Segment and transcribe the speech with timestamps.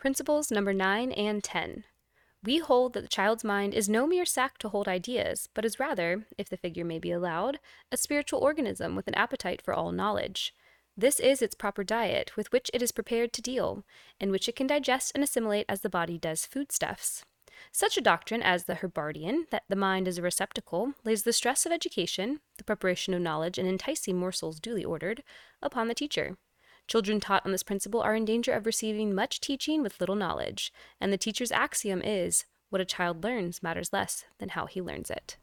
[0.00, 1.84] Principles number 9 and 10.
[2.42, 5.78] We hold that the child's mind is no mere sack to hold ideas, but is
[5.78, 7.60] rather, if the figure may be allowed,
[7.92, 10.54] a spiritual organism with an appetite for all knowledge.
[10.96, 13.84] This is its proper diet, with which it is prepared to deal,
[14.18, 17.22] and which it can digest and assimilate as the body does foodstuffs.
[17.70, 21.66] Such a doctrine as the Herbartian, that the mind is a receptacle, lays the stress
[21.66, 25.22] of education, the preparation of knowledge and enticing morsels duly ordered,
[25.60, 26.38] upon the teacher.
[26.90, 30.72] Children taught on this principle are in danger of receiving much teaching with little knowledge,
[31.00, 35.08] and the teacher's axiom is what a child learns matters less than how he learns
[35.08, 35.36] it.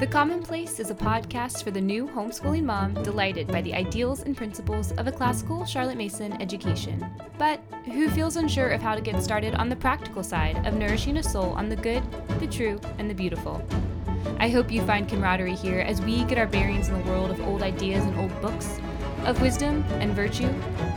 [0.00, 4.34] The Commonplace is a podcast for the new homeschooling mom delighted by the ideals and
[4.34, 7.04] principles of a classical Charlotte Mason education,
[7.36, 11.18] but who feels unsure of how to get started on the practical side of nourishing
[11.18, 12.02] a soul on the good,
[12.40, 13.62] the true, and the beautiful.
[14.40, 17.40] I hope you find camaraderie here as we get our bearings in the world of
[17.40, 18.78] old ideas and old books,
[19.24, 20.46] of wisdom and virtue,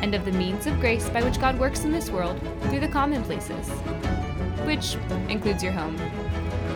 [0.02, 2.88] and of the means of grace by which God works in this world through the
[2.88, 3.68] commonplaces,
[4.64, 4.96] which
[5.28, 5.98] includes your home.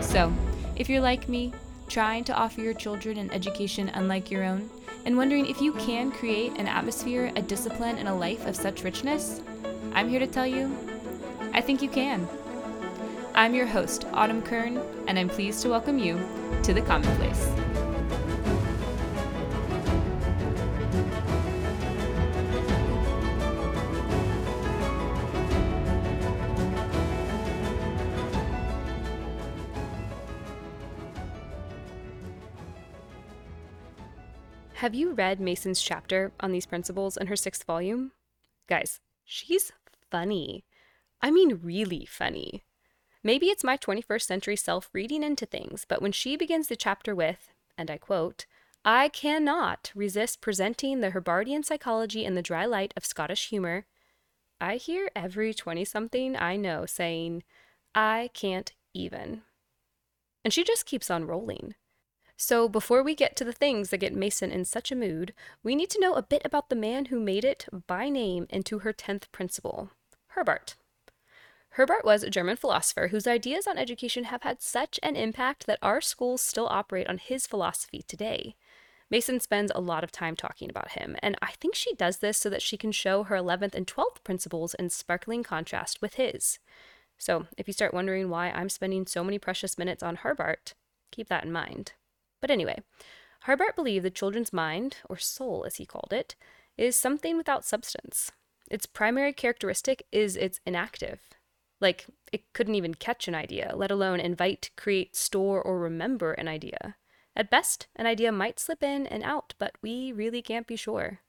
[0.02, 0.34] So,
[0.76, 1.54] if you're like me,
[1.88, 4.68] trying to offer your children an education unlike your own,
[5.06, 8.84] and wondering if you can create an atmosphere, a discipline, and a life of such
[8.84, 9.42] richness,
[9.94, 10.76] I'm here to tell you
[11.54, 12.28] I think you can.
[13.38, 16.18] I'm your host, Autumn Kern, and I'm pleased to welcome you
[16.64, 17.50] to the Commonplace.
[34.76, 38.14] Have you read Mason's chapter on these principles in her sixth volume?
[38.68, 39.74] Guys, she's
[40.10, 40.64] funny.
[41.22, 42.65] I mean, really funny.
[43.26, 47.16] Maybe it's my 21st century self reading into things, but when she begins the chapter
[47.16, 48.46] with, and I quote,
[48.86, 53.88] I cannot resist presenting the Herbartian psychology in the dry light of Scottish humor,
[54.62, 57.42] I hear every 20 something I know saying,
[57.96, 59.42] I can't even.
[60.44, 61.74] And she just keeps on rolling.
[62.38, 65.74] So, before we get to the things that get Mason in such a mood, we
[65.74, 68.94] need to know a bit about the man who made it by name into her
[68.94, 69.90] 10th principle
[70.36, 70.76] Herbart.
[71.76, 75.80] Herbart was a German philosopher whose ideas on education have had such an impact that
[75.82, 78.56] our schools still operate on his philosophy today.
[79.10, 82.38] Mason spends a lot of time talking about him, and I think she does this
[82.38, 86.60] so that she can show her 11th and 12th principles in sparkling contrast with his.
[87.18, 90.76] So, if you start wondering why I'm spending so many precious minutes on Herbart,
[91.12, 91.92] keep that in mind.
[92.40, 92.84] But anyway,
[93.48, 96.36] Herbart believed the children's mind, or soul as he called it,
[96.78, 98.32] is something without substance.
[98.72, 101.20] Its primary characteristic is it's inactive,
[101.86, 106.48] like, it couldn't even catch an idea, let alone invite, create, store, or remember an
[106.48, 106.96] idea.
[107.36, 111.20] At best, an idea might slip in and out, but we really can't be sure.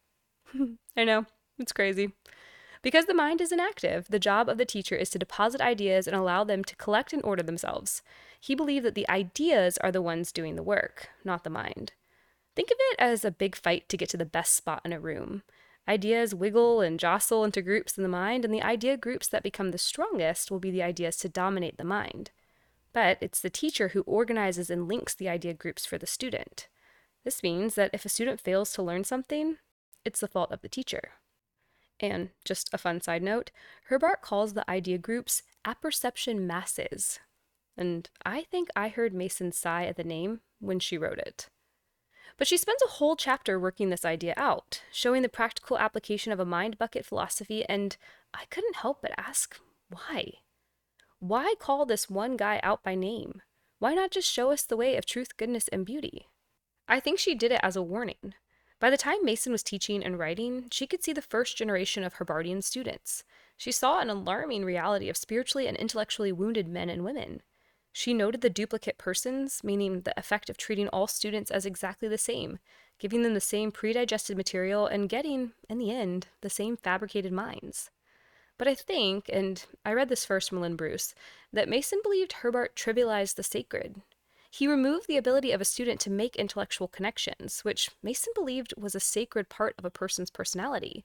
[0.96, 1.26] I know,
[1.58, 2.14] it's crazy.
[2.80, 6.16] Because the mind is inactive, the job of the teacher is to deposit ideas and
[6.16, 8.00] allow them to collect and order themselves.
[8.40, 11.92] He believed that the ideas are the ones doing the work, not the mind.
[12.54, 15.00] Think of it as a big fight to get to the best spot in a
[15.00, 15.42] room.
[15.88, 19.70] Ideas wiggle and jostle into groups in the mind, and the idea groups that become
[19.70, 22.32] the strongest will be the ideas to dominate the mind.
[22.92, 26.66] But it's the teacher who organizes and links the idea groups for the student.
[27.24, 29.58] This means that if a student fails to learn something,
[30.04, 31.10] it's the fault of the teacher.
[32.00, 33.50] And just a fun side note,
[33.88, 37.20] Herbart calls the idea groups apperception masses.
[37.76, 41.48] And I think I heard Mason sigh at the name when she wrote it.
[42.38, 46.40] But she spends a whole chapter working this idea out, showing the practical application of
[46.40, 47.96] a mind bucket philosophy, and
[48.34, 49.58] I couldn't help but ask
[49.88, 50.32] why?
[51.18, 53.40] Why call this one guy out by name?
[53.78, 56.28] Why not just show us the way of truth, goodness, and beauty?
[56.88, 58.34] I think she did it as a warning.
[58.78, 62.14] By the time Mason was teaching and writing, she could see the first generation of
[62.14, 63.24] Herbartian students.
[63.56, 67.40] She saw an alarming reality of spiritually and intellectually wounded men and women.
[67.98, 72.18] She noted the duplicate persons, meaning the effect of treating all students as exactly the
[72.18, 72.58] same,
[72.98, 77.88] giving them the same predigested material, and getting, in the end, the same fabricated minds.
[78.58, 81.14] But I think, and I read this first from Lynn Bruce,
[81.54, 84.02] that Mason believed Herbart trivialized the sacred.
[84.50, 88.94] He removed the ability of a student to make intellectual connections, which Mason believed was
[88.94, 91.02] a sacred part of a person's personality,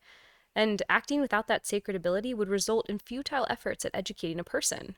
[0.54, 4.98] and acting without that sacred ability would result in futile efforts at educating a person.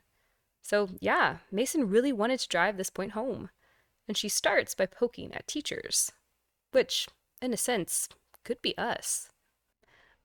[0.64, 3.50] So, yeah, Mason really wanted to drive this point home.
[4.08, 6.10] And she starts by poking at teachers,
[6.72, 7.06] which,
[7.42, 8.08] in a sense,
[8.44, 9.28] could be us.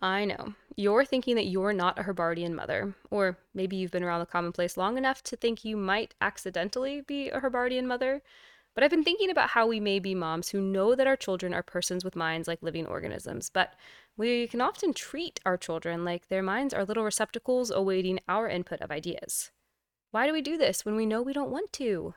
[0.01, 0.53] I know.
[0.77, 4.77] You're thinking that you're not a Herbartian mother, or maybe you've been around the commonplace
[4.77, 8.21] long enough to think you might accidentally be a Herbartian mother,
[8.75, 11.53] But I've been thinking about how we may be moms who know that our children
[11.53, 13.73] are persons with minds like living organisms, but
[14.15, 18.79] we can often treat our children like their minds are little receptacles awaiting our input
[18.81, 19.51] of ideas.
[20.11, 22.15] Why do we do this when we know we don't want to?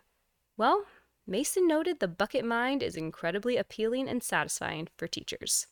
[0.56, 0.86] Well,
[1.26, 5.66] Mason noted the bucket mind is incredibly appealing and satisfying for teachers.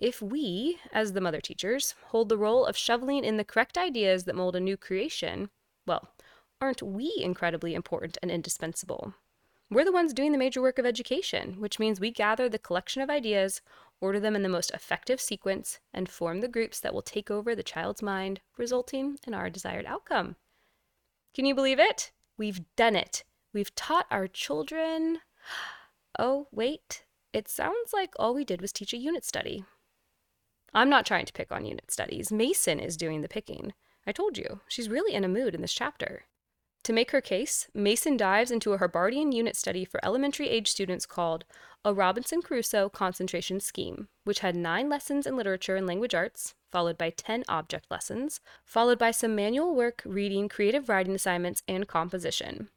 [0.00, 4.24] If we, as the mother teachers, hold the role of shoveling in the correct ideas
[4.24, 5.48] that mold a new creation,
[5.86, 6.10] well,
[6.60, 9.14] aren't we incredibly important and indispensable?
[9.70, 13.00] We're the ones doing the major work of education, which means we gather the collection
[13.00, 13.62] of ideas,
[14.00, 17.54] order them in the most effective sequence, and form the groups that will take over
[17.54, 20.34] the child's mind, resulting in our desired outcome.
[21.34, 22.12] Can you believe it?
[22.38, 23.24] We've done it.
[23.52, 25.18] We've taught our children.
[26.16, 27.02] Oh, wait.
[27.32, 29.64] It sounds like all we did was teach a unit study.
[30.72, 32.30] I'm not trying to pick on unit studies.
[32.30, 33.72] Mason is doing the picking.
[34.06, 36.26] I told you, she's really in a mood in this chapter.
[36.84, 41.06] To make her case, Mason dives into a Herbartian unit study for elementary age students
[41.06, 41.46] called
[41.82, 46.98] A Robinson Crusoe Concentration Scheme, which had nine lessons in literature and language arts, followed
[46.98, 52.68] by 10 object lessons, followed by some manual work, reading, creative writing assignments, and composition.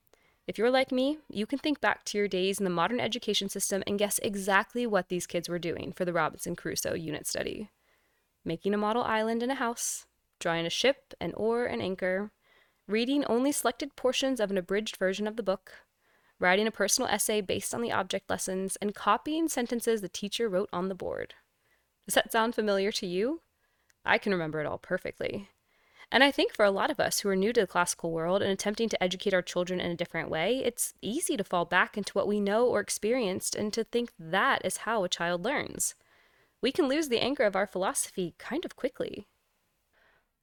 [0.47, 3.49] If you're like me, you can think back to your days in the modern education
[3.49, 7.69] system and guess exactly what these kids were doing for the Robinson Crusoe unit study
[8.45, 10.05] making a model island and a house,
[10.39, 12.31] drawing a ship, an oar, and anchor,
[12.87, 15.73] reading only selected portions of an abridged version of the book,
[16.39, 20.69] writing a personal essay based on the object lessons, and copying sentences the teacher wrote
[20.71, 21.33] on the board.
[22.05, 23.41] Does that sound familiar to you?
[24.05, 25.49] I can remember it all perfectly.
[26.09, 28.41] And I think for a lot of us who are new to the classical world
[28.41, 31.97] and attempting to educate our children in a different way, it's easy to fall back
[31.97, 35.95] into what we know or experienced and to think that is how a child learns.
[36.61, 39.27] We can lose the anchor of our philosophy kind of quickly.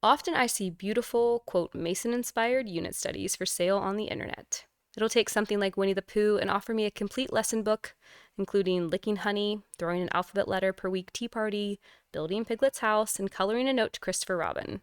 [0.05, 4.67] Often I see beautiful, quote, Mason inspired unit studies for sale on the internet.
[4.95, 7.95] It'll take something like Winnie the Pooh and offer me a complete lesson book,
[8.37, 11.79] including licking honey, throwing an alphabet letter per week tea party,
[12.11, 14.81] building Piglet's house, and coloring a note to Christopher Robin.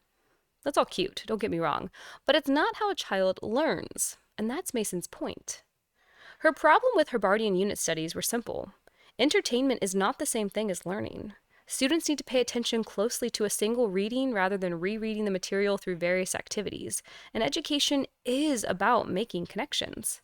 [0.65, 1.91] That's all cute, don't get me wrong,
[2.27, 5.63] but it's not how a child learns, and that's Mason's point.
[6.41, 8.73] Her problem with Herbartian unit studies were simple.
[9.21, 11.35] Entertainment is not the same thing as learning.
[11.73, 15.79] Students need to pay attention closely to a single reading rather than rereading the material
[15.79, 17.03] through various activities,
[17.33, 20.21] and education is about making connections.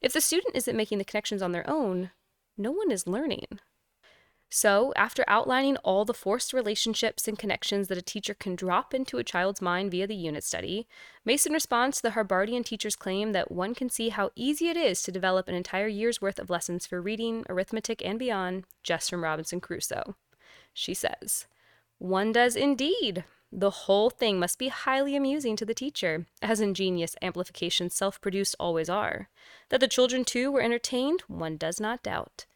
[0.00, 2.12] If the student isn't making the connections on their own,
[2.56, 3.58] no one is learning.
[4.48, 9.18] So, after outlining all the forced relationships and connections that a teacher can drop into
[9.18, 10.86] a child's mind via the unit study,
[11.24, 15.02] Mason responds to the Herbartian teacher's claim that one can see how easy it is
[15.02, 19.24] to develop an entire year's worth of lessons for reading, arithmetic, and beyond just from
[19.24, 20.14] Robinson Crusoe.
[20.74, 21.46] She says,
[21.98, 23.24] One does indeed.
[23.52, 28.56] The whole thing must be highly amusing to the teacher, as ingenious amplifications self produced
[28.58, 29.28] always are.
[29.68, 32.46] That the children, too, were entertained, one does not doubt.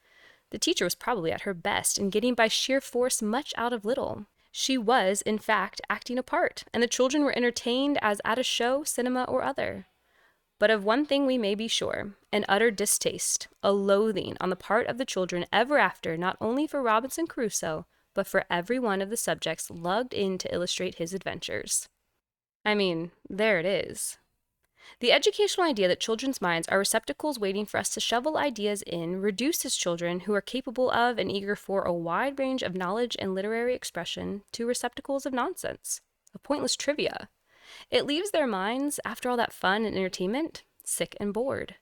[0.50, 3.84] The teacher was probably at her best in getting by sheer force much out of
[3.84, 4.26] little.
[4.50, 8.42] She was, in fact, acting a part, and the children were entertained as at a
[8.42, 9.86] show, cinema, or other.
[10.58, 14.56] But of one thing we may be sure an utter distaste, a loathing on the
[14.56, 17.86] part of the children ever after, not only for Robinson Crusoe,
[18.18, 21.88] but for every one of the subjects lugged in to illustrate his adventures.
[22.64, 24.18] I mean, there it is.
[24.98, 29.22] The educational idea that children's minds are receptacles waiting for us to shovel ideas in
[29.22, 33.36] reduces children who are capable of and eager for a wide range of knowledge and
[33.36, 36.00] literary expression to receptacles of nonsense,
[36.34, 37.28] of pointless trivia.
[37.88, 41.76] It leaves their minds, after all that fun and entertainment, sick and bored.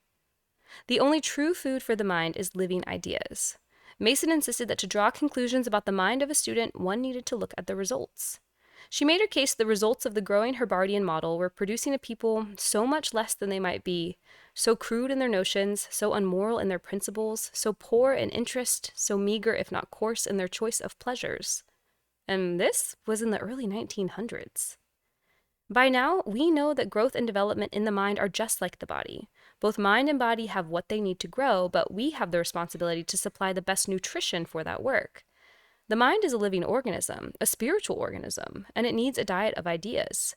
[0.85, 3.57] The only true food for the mind is living ideas.
[3.99, 7.35] Mason insisted that to draw conclusions about the mind of a student, one needed to
[7.35, 8.39] look at the results.
[8.89, 12.47] She made her case the results of the growing Herbartian model were producing a people
[12.57, 14.17] so much less than they might be,
[14.53, 19.17] so crude in their notions, so unmoral in their principles, so poor in interest, so
[19.17, 21.63] meager, if not coarse, in their choice of pleasures.
[22.27, 24.77] And this was in the early 1900s.
[25.69, 28.87] By now, we know that growth and development in the mind are just like the
[28.87, 29.27] body.
[29.59, 33.03] Both mind and body have what they need to grow, but we have the responsibility
[33.03, 35.23] to supply the best nutrition for that work.
[35.89, 39.65] The mind is a living organism, a spiritual organism, and it needs a diet of
[39.65, 40.35] ideas.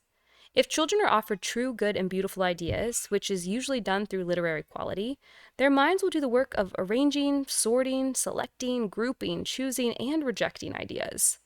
[0.54, 4.64] If children are offered true, good, and beautiful ideas, which is usually done through literary
[4.64, 5.18] quality,
[5.58, 11.38] their minds will do the work of arranging, sorting, selecting, grouping, choosing, and rejecting ideas.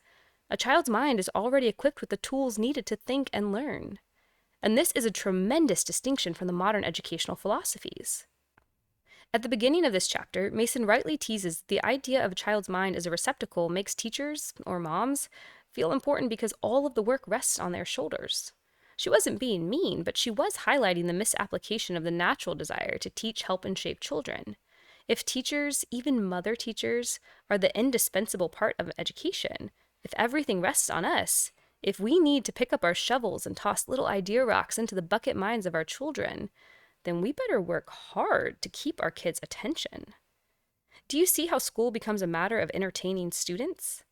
[0.49, 3.99] A child's mind is already equipped with the tools needed to think and learn.
[4.65, 8.27] And this is a tremendous distinction from the modern educational philosophies.
[9.35, 12.97] At the beginning of this chapter, Mason rightly teases the idea of a child's mind
[12.97, 15.29] as a receptacle makes teachers, or moms,
[15.71, 18.55] feel important because all of the work rests on their shoulders.
[18.97, 23.11] She wasn't being mean, but she was highlighting the misapplication of the natural desire to
[23.11, 24.57] teach, help, and shape children.
[25.09, 31.05] If teachers, even mother teachers, are the indispensable part of education, if everything rests on
[31.05, 31.53] us,
[31.85, 35.03] if we need to pick up our shovels and toss little idea rocks into the
[35.03, 36.49] bucket minds of our children,
[37.05, 40.07] then we better work hard to keep our kids' attention.
[41.09, 44.03] Do you see how school becomes a matter of entertaining students?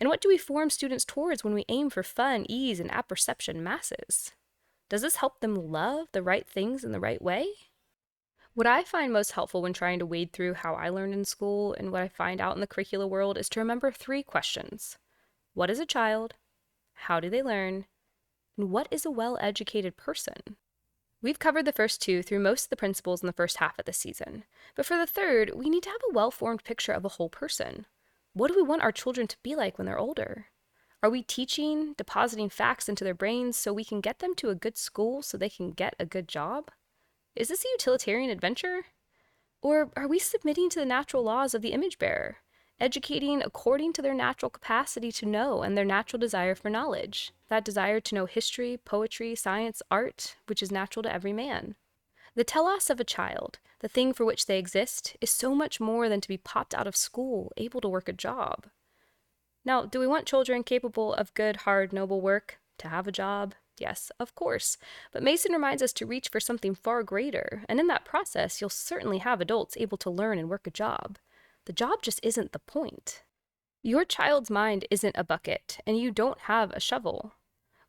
[0.00, 3.62] And what do we form students towards when we aim for fun, ease, and apperception
[3.62, 4.32] masses?
[4.88, 7.46] Does this help them love the right things in the right way?
[8.54, 11.74] What I find most helpful when trying to wade through how I learned in school
[11.74, 14.98] and what I find out in the curricula world is to remember three questions
[15.52, 16.34] What is a child?
[16.94, 17.86] How do they learn?
[18.56, 20.56] And what is a well educated person?
[21.20, 23.86] We've covered the first two through most of the principles in the first half of
[23.86, 27.04] the season, but for the third, we need to have a well formed picture of
[27.04, 27.86] a whole person.
[28.34, 30.46] What do we want our children to be like when they're older?
[31.02, 34.54] Are we teaching, depositing facts into their brains so we can get them to a
[34.54, 36.70] good school so they can get a good job?
[37.36, 38.86] Is this a utilitarian adventure?
[39.60, 42.38] Or are we submitting to the natural laws of the image bearer?
[42.80, 47.64] Educating according to their natural capacity to know and their natural desire for knowledge, that
[47.64, 51.76] desire to know history, poetry, science, art, which is natural to every man.
[52.34, 56.08] The telos of a child, the thing for which they exist, is so much more
[56.08, 58.66] than to be popped out of school, able to work a job.
[59.64, 62.58] Now, do we want children capable of good, hard, noble work?
[62.78, 63.54] To have a job?
[63.78, 64.76] Yes, of course.
[65.12, 68.70] But Mason reminds us to reach for something far greater, and in that process, you'll
[68.70, 71.18] certainly have adults able to learn and work a job.
[71.66, 73.22] The job just isn't the point.
[73.82, 77.32] Your child's mind isn't a bucket, and you don't have a shovel.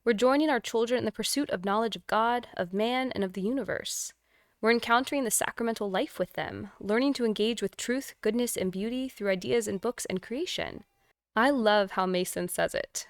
[0.06, 3.34] We're joining our children in the pursuit of knowledge of God, of man, and of
[3.34, 4.14] the universe.
[4.62, 9.10] We're encountering the sacramental life with them, learning to engage with truth, goodness, and beauty
[9.10, 10.86] through ideas and books and creation.
[11.36, 13.08] I love how Mason says it.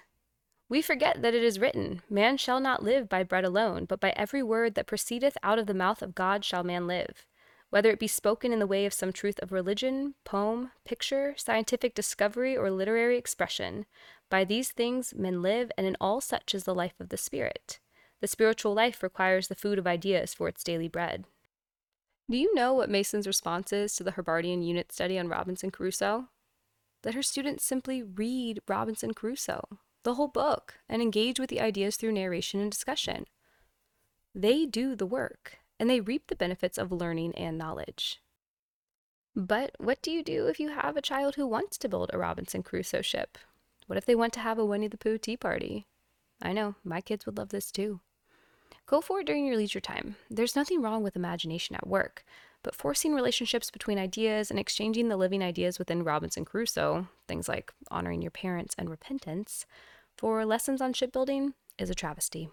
[0.68, 4.12] We forget that it is written, Man shall not live by bread alone, but by
[4.16, 7.24] every word that proceedeth out of the mouth of God shall man live
[7.70, 11.94] whether it be spoken in the way of some truth of religion, poem, picture, scientific
[11.94, 13.86] discovery, or literary expression.
[14.30, 17.80] By these things men live, and in all such is the life of the Spirit.
[18.20, 21.24] The spiritual life requires the food of ideas for its daily bread.
[22.30, 26.28] Do you know what Mason's response is to the Herbartian unit study on Robinson Crusoe?
[27.02, 31.96] That her students simply read Robinson Crusoe, the whole book, and engage with the ideas
[31.96, 33.26] through narration and discussion.
[34.34, 38.20] They do the work, and they reap the benefits of learning and knowledge.
[39.34, 42.18] But what do you do if you have a child who wants to build a
[42.18, 43.36] Robinson Crusoe ship?
[43.86, 45.86] What if they want to have a Winnie the Pooh tea party?
[46.42, 48.00] I know, my kids would love this too.
[48.86, 50.16] Go for it during your leisure time.
[50.30, 52.24] There's nothing wrong with imagination at work,
[52.62, 57.72] but forcing relationships between ideas and exchanging the living ideas within Robinson Crusoe, things like
[57.90, 59.66] honoring your parents and repentance,
[60.16, 62.48] for lessons on shipbuilding is a travesty.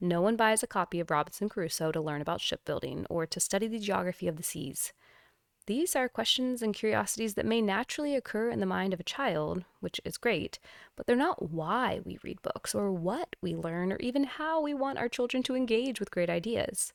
[0.00, 3.66] No one buys a copy of Robinson Crusoe to learn about shipbuilding or to study
[3.66, 4.92] the geography of the seas.
[5.66, 9.64] These are questions and curiosities that may naturally occur in the mind of a child,
[9.80, 10.60] which is great,
[10.94, 14.74] but they're not why we read books or what we learn or even how we
[14.74, 16.92] want our children to engage with great ideas.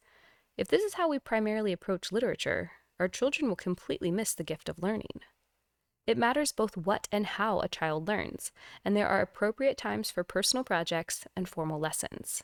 [0.56, 4.70] If this is how we primarily approach literature, our children will completely miss the gift
[4.70, 5.22] of learning.
[6.08, 8.52] It matters both what and how a child learns,
[8.86, 12.44] and there are appropriate times for personal projects and formal lessons.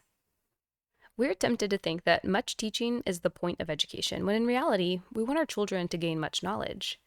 [1.18, 5.02] We're tempted to think that much teaching is the point of education, when in reality,
[5.12, 7.00] we want our children to gain much knowledge.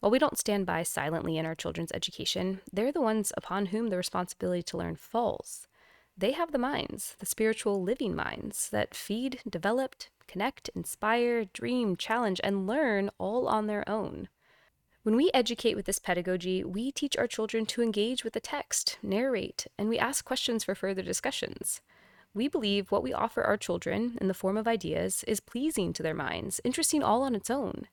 [0.00, 3.88] While we don't stand by silently in our children's education, they're the ones upon whom
[3.88, 5.68] the responsibility to learn falls.
[6.16, 9.96] They have the minds, the spiritual living minds, that feed, develop,
[10.26, 14.30] connect, inspire, dream, challenge, and learn all on their own.
[15.02, 18.98] When we educate with this pedagogy, we teach our children to engage with the text,
[19.02, 21.82] narrate, and we ask questions for further discussions.
[22.34, 26.02] We believe what we offer our children in the form of ideas is pleasing to
[26.02, 27.88] their minds, interesting all on its own.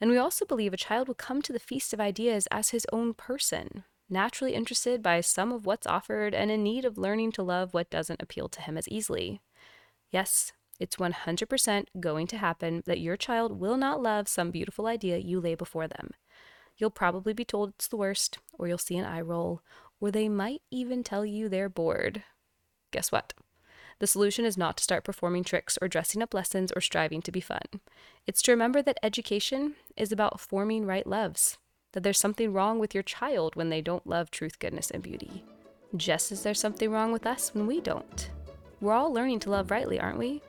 [0.00, 2.86] And we also believe a child will come to the feast of ideas as his
[2.92, 7.42] own person, naturally interested by some of what's offered and in need of learning to
[7.42, 9.42] love what doesn't appeal to him as easily.
[10.10, 15.18] Yes, it's 100% going to happen that your child will not love some beautiful idea
[15.18, 16.12] you lay before them.
[16.78, 19.60] You'll probably be told it's the worst, or you'll see an eye roll,
[20.00, 22.22] or they might even tell you they're bored.
[22.90, 23.34] Guess what?
[24.00, 27.30] The solution is not to start performing tricks or dressing up lessons or striving to
[27.30, 27.80] be fun.
[28.26, 31.58] It's to remember that education is about forming right loves,
[31.92, 35.44] that there's something wrong with your child when they don't love truth, goodness, and beauty,
[35.94, 38.30] just as there's something wrong with us when we don't.
[38.80, 40.40] We're all learning to love rightly, aren't we?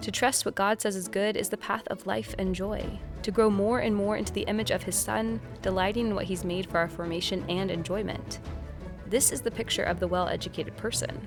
[0.00, 2.98] To trust what God says is good is the path of life and joy.
[3.22, 6.44] To grow more and more into the image of His Son, delighting in what He's
[6.44, 8.40] made for our formation and enjoyment.
[9.06, 11.20] This is the picture of the well educated person.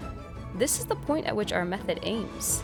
[0.58, 2.64] This is the point at which our method aims.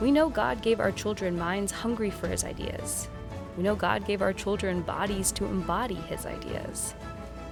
[0.00, 3.08] We know God gave our children minds hungry for his ideas.
[3.56, 6.94] We know God gave our children bodies to embody His ideas.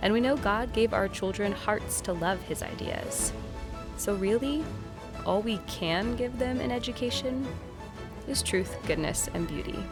[0.03, 3.33] And we know God gave our children hearts to love His ideas.
[3.97, 4.63] So, really,
[5.25, 7.47] all we can give them in education
[8.29, 9.83] is truth, goodness, and beauty.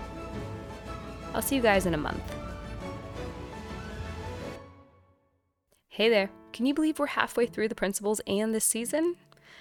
[1.35, 2.23] I'll see you guys in a month.
[5.89, 9.17] Hey there, can you believe we're halfway through the principles and this season?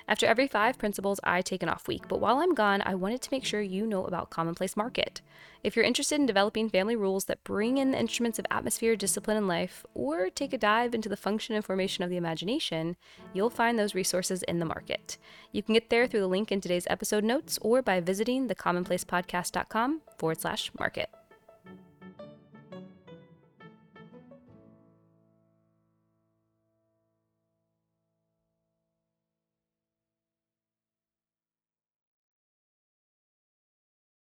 [0.08, 3.22] After every five principles, I take an off week, but while I'm gone, I wanted
[3.22, 5.22] to make sure you know about Commonplace Market.
[5.64, 9.38] If you're interested in developing family rules that bring in the instruments of atmosphere, discipline,
[9.38, 12.98] and life, or take a dive into the function and formation of the imagination,
[13.34, 15.18] you'll find those resources in the market.
[15.52, 20.02] You can get there through the link in today's episode notes or by visiting thecommonplacepodcast.com
[20.18, 21.10] forward slash market.